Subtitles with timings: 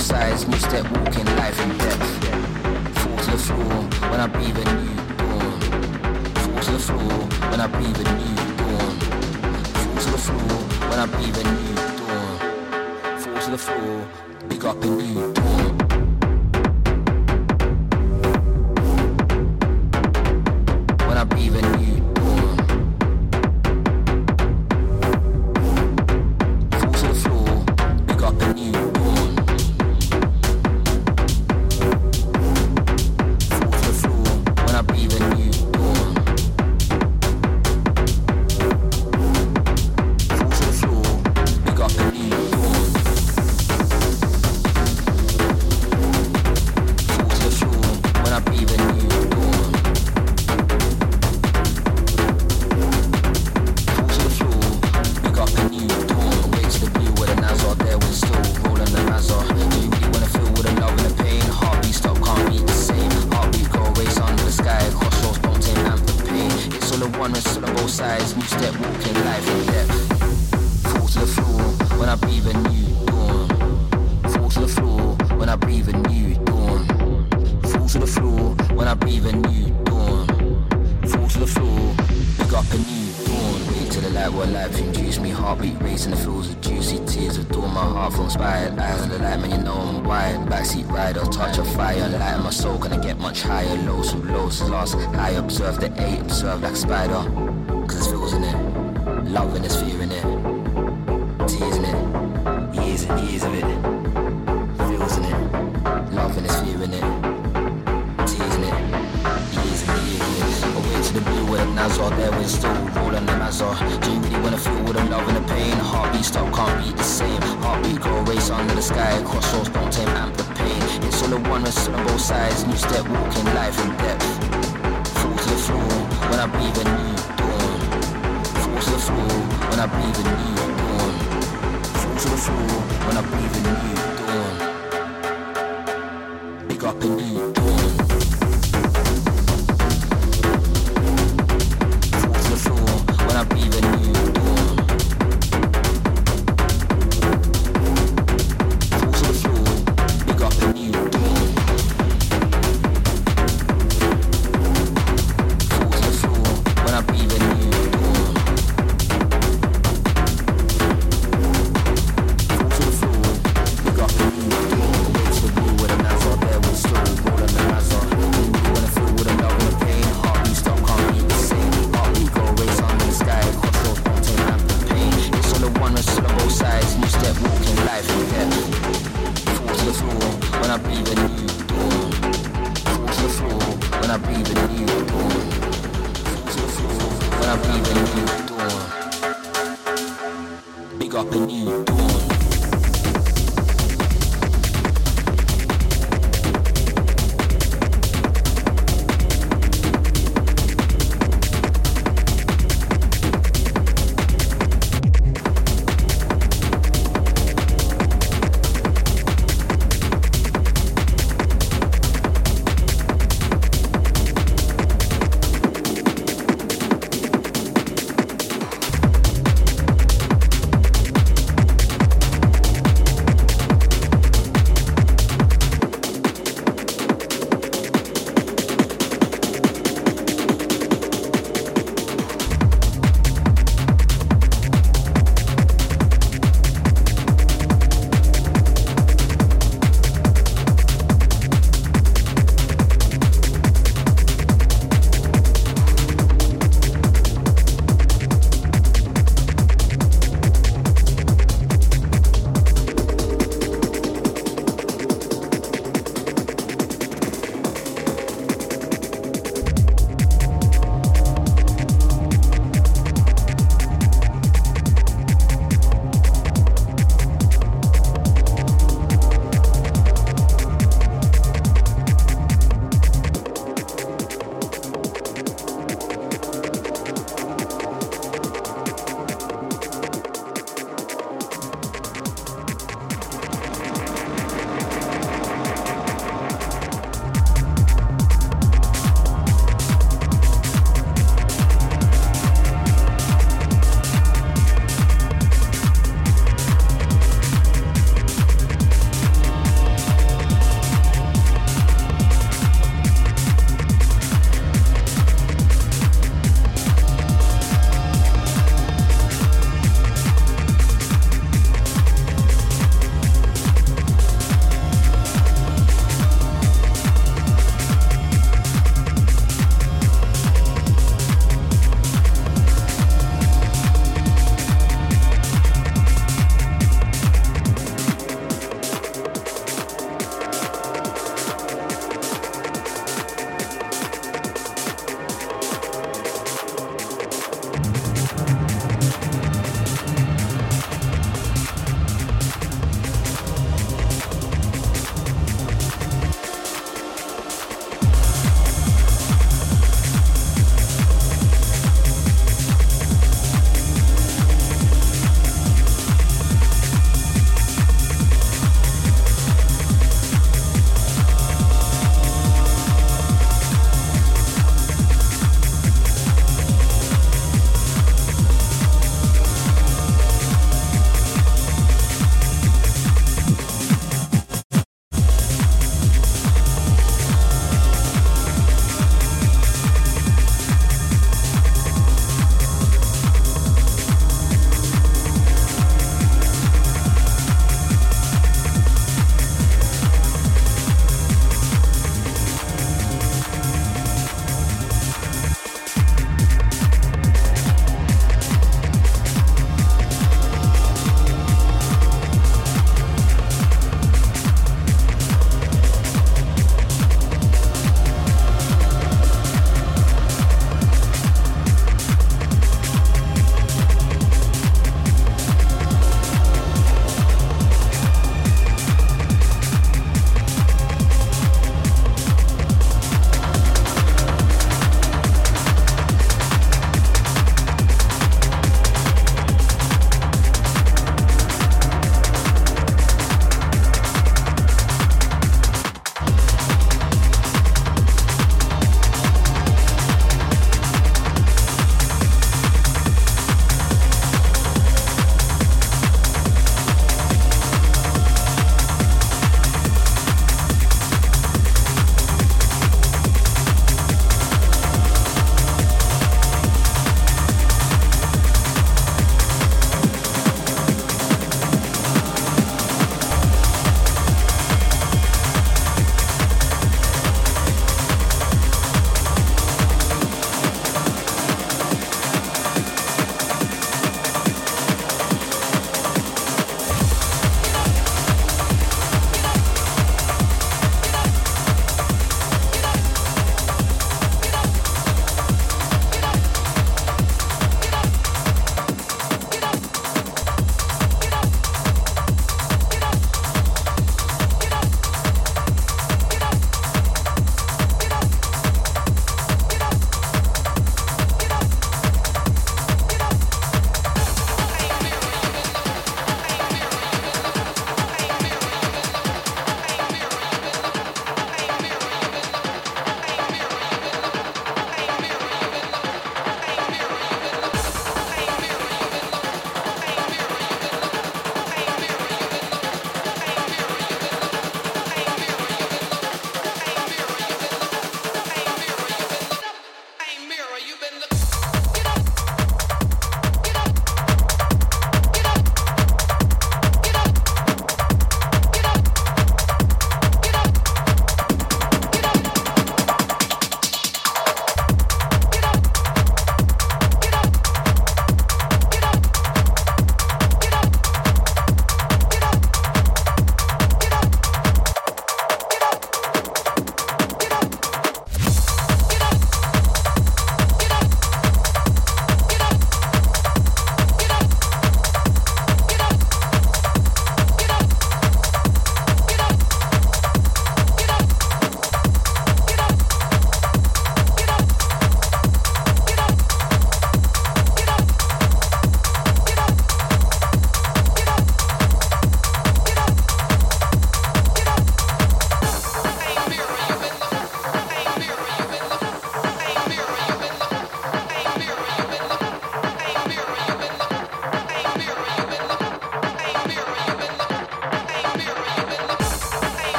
[0.00, 2.98] New step, walking life in depth.
[2.98, 5.60] Fall to the floor when I breathe a new dawn.
[6.34, 7.18] Fall to the floor
[7.50, 8.98] when I breathe a new dawn.
[9.74, 10.58] Fall to the floor
[10.88, 13.20] when I breathe a new dawn.
[13.20, 14.08] Fall to the floor,
[14.48, 15.49] big up a new dawn.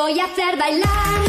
[0.00, 1.19] Voy a hacer bailar.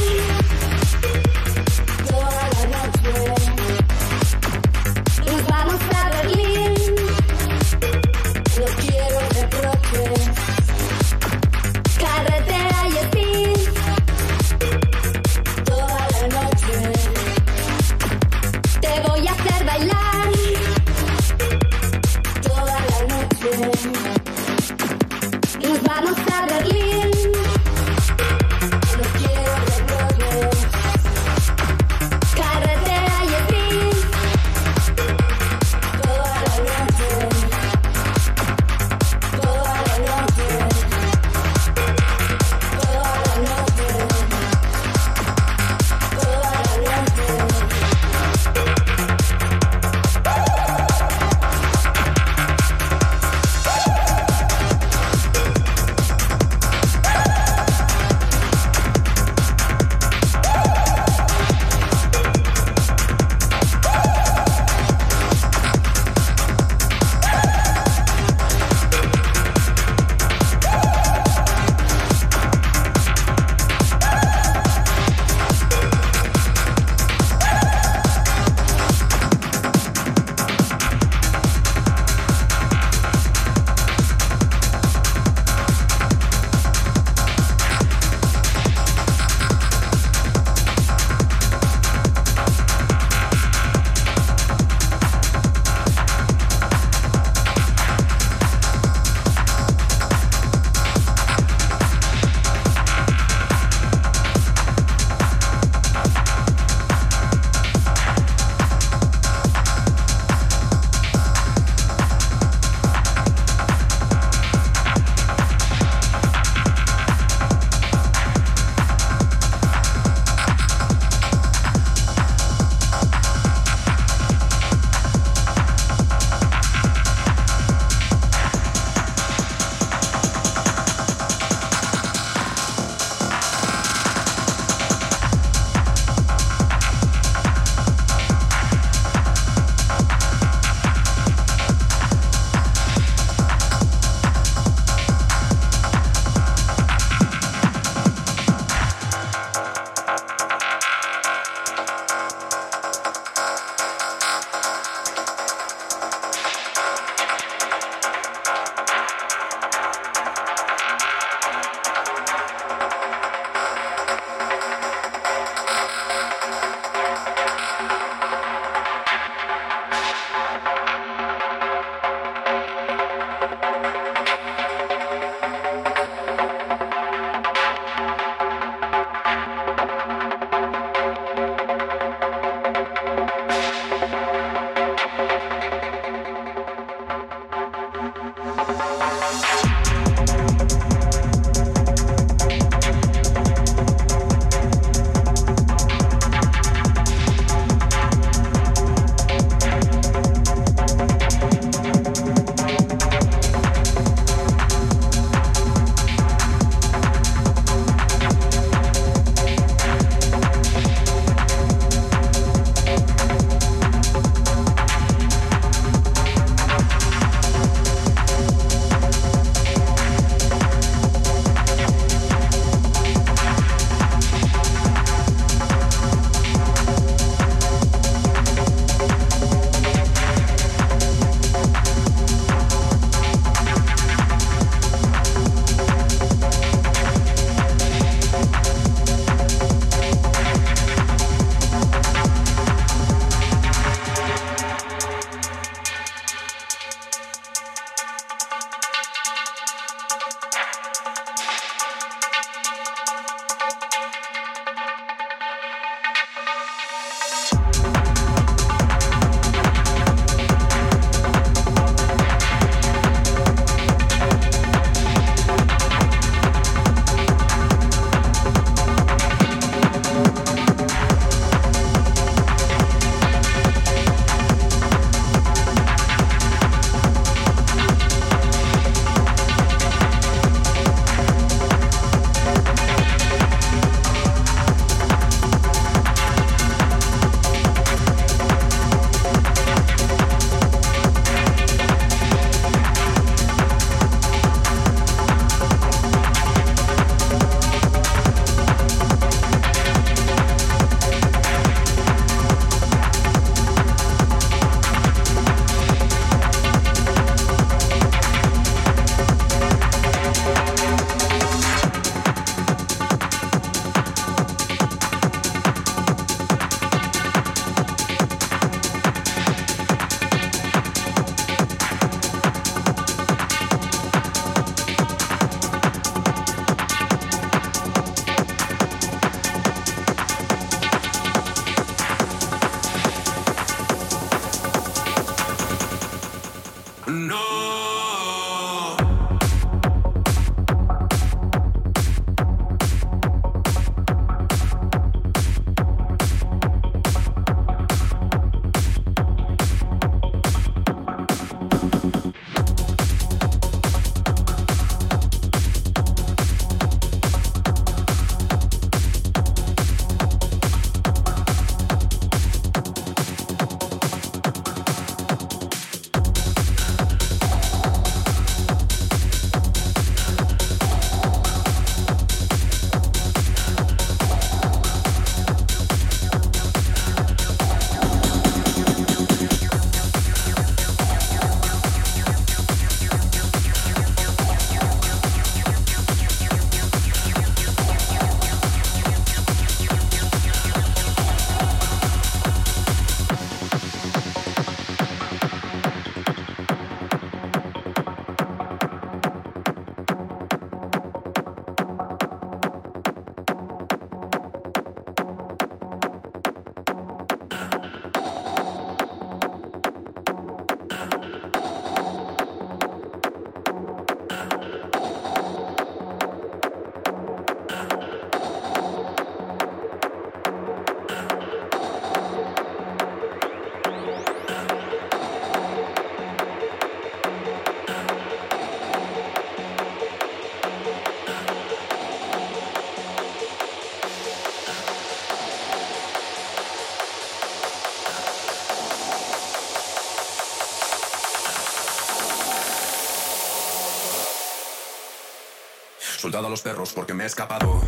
[446.32, 447.82] Soldado a los perros porque me he escapado.